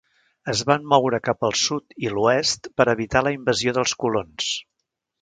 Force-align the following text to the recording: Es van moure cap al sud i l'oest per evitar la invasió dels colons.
Es 0.53 0.63
van 0.69 0.87
moure 0.93 1.19
cap 1.29 1.47
al 1.51 1.53
sud 1.65 1.95
i 2.07 2.11
l'oest 2.15 2.73
per 2.81 2.89
evitar 2.97 3.25
la 3.29 3.37
invasió 3.39 3.79
dels 3.81 3.99
colons. 4.07 4.53